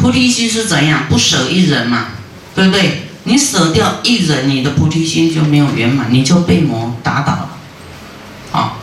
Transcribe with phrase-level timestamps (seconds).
[0.00, 1.04] 菩提心是怎样？
[1.10, 2.06] 不舍一人嘛，
[2.54, 3.02] 对不对？
[3.24, 7.50] 你舍掉一人，你的菩提心就没有圆满，你就被魔打倒了。
[8.50, 8.78] 啊，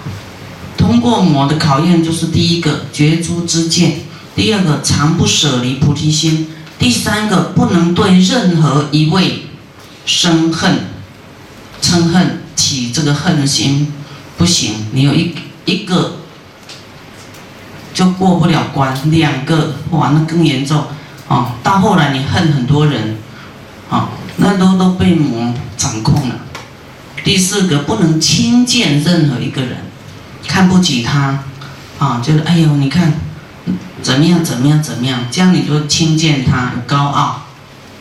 [0.78, 4.02] 通过魔的考验，就是第一个绝诸之见，
[4.36, 6.48] 第二个常不舍离菩提心，
[6.78, 9.48] 第三个不能对任何一位
[10.06, 10.86] 生恨、
[11.82, 13.92] 嗔恨起这个恨心，
[14.38, 14.86] 不行。
[14.92, 15.34] 你有一
[15.66, 16.20] 一个
[17.92, 20.86] 就过不了关，两个哇，那更严重。
[21.28, 23.18] 啊，到后来你恨很多人，
[23.90, 24.10] 啊。
[24.40, 26.36] 那都都被魔掌控了。
[27.24, 29.78] 第四个，不能轻贱任何一个人，
[30.48, 31.44] 看不起他，
[31.98, 33.14] 啊，就是哎呦，你看
[34.04, 37.48] 怎么样怎么样怎么样，这样你就轻贱他，高傲，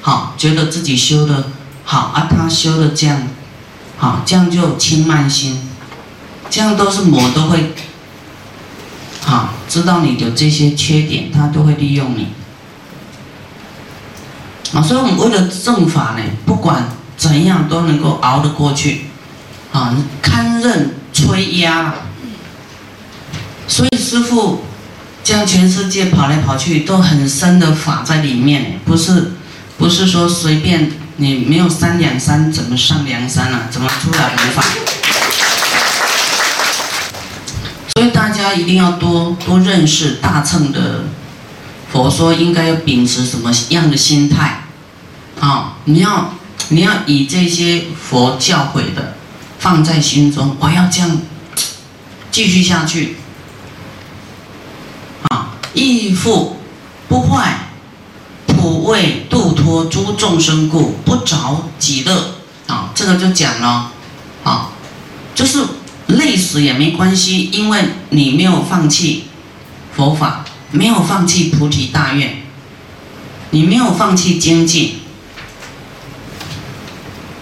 [0.03, 1.47] 好，觉得自己修的
[1.85, 3.23] 好啊，他修的这样，
[3.97, 5.67] 好，这样就轻慢心，
[6.51, 7.73] 这样都是魔都会，
[9.25, 12.29] 好，知道你的这些缺点，他都会利用你。
[14.77, 19.07] 啊，所以我们为了正法呢，不管怎样都能够熬得过去，
[19.73, 21.95] 啊，堪任摧压。
[23.67, 24.67] 所以师傅
[25.25, 29.33] 将全世界跑来跑去，都很深的法在里面，不是
[29.79, 33.69] 不是说随便你没有三两山怎么上梁山啊？
[33.71, 34.63] 怎么出来佛法？
[37.95, 41.05] 所以大家一定要多多认识大乘的。
[41.91, 44.66] 佛说应该要秉持什么样的心态？
[45.47, 46.33] 啊，你要
[46.71, 49.15] 你要以这些佛教诲的
[49.61, 51.21] 放在心中，我要这样
[52.33, 53.19] 继续下去。
[55.29, 56.57] 啊，义父
[57.09, 57.69] 不坏，
[58.49, 62.35] 普为度脱诸众生故，不着己乐。
[62.67, 63.93] 啊，这个就讲了，
[64.43, 64.71] 啊，
[65.33, 65.65] 就是
[66.09, 69.27] 累死也没关系，因为你没有放弃
[69.95, 70.45] 佛法。
[70.73, 72.43] 没有放弃菩提大愿，
[73.51, 74.97] 你没有放弃精进，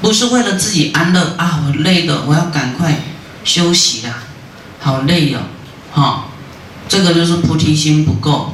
[0.04, 1.64] 不是为了自己安乐啊！
[1.66, 2.94] 我累的，我要赶快
[3.42, 4.24] 休息啦，
[4.78, 5.38] 好累哟，
[5.94, 6.26] 哈，
[6.86, 8.52] 这个就是菩提心不够，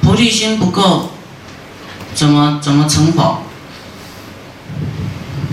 [0.00, 1.10] 菩提心不够，
[2.14, 3.42] 怎么怎么成佛？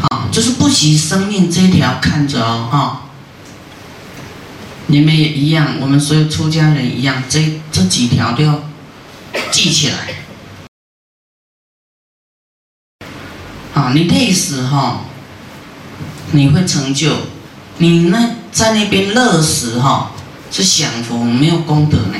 [0.09, 3.01] 啊，就是不惜生命这条看着哦，哈。
[4.85, 8.62] 你们也一样，我们所有出家人一样，这这几条都要
[9.50, 9.95] 记起来。
[13.79, 15.06] 啊，你累死哈，
[16.31, 17.12] 你会成就；
[17.78, 20.12] 你那在那边乐死哈，
[20.51, 22.16] 是享福没有功德呢。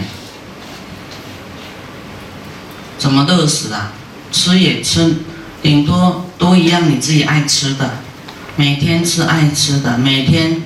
[2.98, 3.92] 怎么乐死啊？
[4.31, 5.18] 吃也吃，
[5.62, 7.98] 顶多都一样，你自己爱吃的，
[8.56, 10.64] 每天吃爱吃的，每天，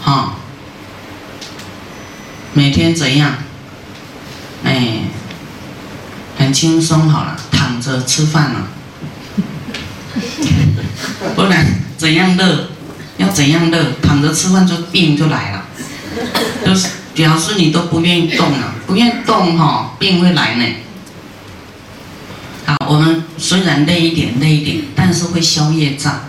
[0.00, 0.34] 哈。
[2.52, 3.34] 每天怎样？
[4.62, 5.00] 哎，
[6.36, 8.68] 很轻松好了，躺着吃饭了。
[11.34, 11.66] 不然
[11.96, 12.68] 怎样乐？
[13.18, 13.92] 要怎样乐？
[14.02, 15.64] 躺着吃饭就病就来了，
[16.64, 20.64] 就是表示你都不愿意动了，不愿意动哈，病会来呢。
[22.66, 26.20] 好，我们虽然累一点，累一点，但是会消业障，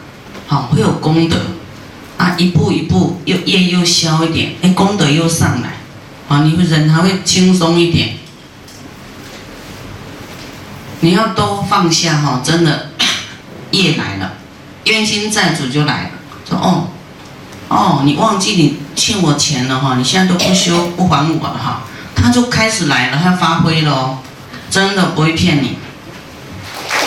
[0.47, 1.37] 好，会有功德。
[2.17, 5.77] 啊，一步一步又业又消一点，哎，功德又上来。
[6.27, 8.15] 啊，你会人还会轻松一点。
[11.01, 12.89] 你要都放下哈，真的，
[13.71, 14.33] 业来了，
[14.89, 16.09] 冤亲债主就来了，
[16.49, 16.87] 说哦，
[17.67, 21.83] 哦，你忘记你欠我钱了哈，你现在都不修不还我了哈，
[22.15, 24.17] 他就开始来了，他发挥了哦，
[24.71, 25.77] 真的不会骗你。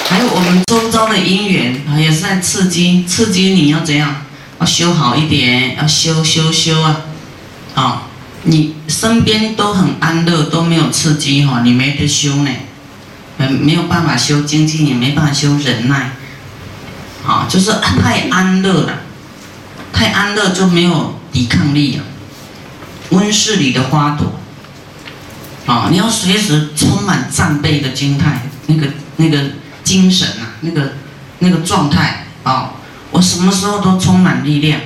[0.09, 4.23] 还有我们周遭的姻缘，也是在刺激，刺激你要怎样，
[4.61, 7.01] 要修好一点，要修修修啊，
[7.75, 8.03] 啊。
[8.45, 12.51] 你身边都很安乐，都没有刺激哈，你没得修呢，
[13.37, 16.11] 没没有办法修精进，也没办法修忍耐，
[17.27, 19.01] 啊，就是太安乐了，
[19.93, 22.05] 太安乐就没有抵抗力了。
[23.11, 24.33] 温室里的花朵，
[25.67, 29.51] 啊，你要随时充满战备的心态，那个那个
[29.85, 30.95] 精神啊，那个
[31.41, 32.73] 那个状态啊，
[33.11, 34.81] 我什么时候都充满力量。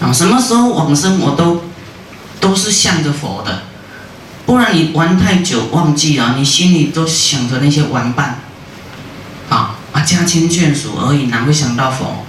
[0.00, 1.64] 啊，什么时候往生我都
[2.40, 3.62] 都是向着佛的，
[4.46, 8.38] 不然你玩太久忘记了，你心里都想着那些玩伴，
[10.08, 12.24] 家亲眷属而已，哪会想到佛？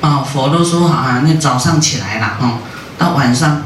[0.00, 2.58] 啊，佛都说啊，那早上起来了哦，
[2.96, 3.62] 到晚上，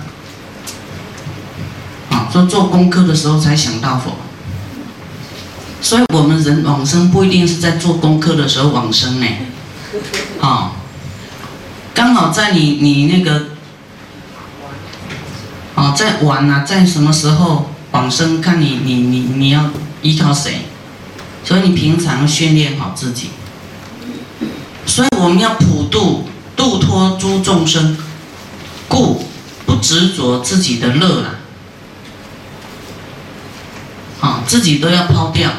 [2.10, 4.16] 啊说做功课的时候才想到佛，
[5.80, 9.26] 所以我们人往生不一定是在做功课的时候往生呢，
[10.40, 10.72] 啊。
[11.92, 13.48] 刚好在你你那个，
[15.74, 19.64] 哦，在玩啊，在什么时候往生，看你你你你要
[20.00, 20.66] 依靠谁，
[21.44, 23.30] 所以你平常训练好自己。
[24.86, 27.96] 所以我们要普度度脱诸众生，
[28.88, 29.24] 故
[29.64, 31.38] 不执着自己的乐了，
[34.20, 35.50] 啊，自己都要抛掉。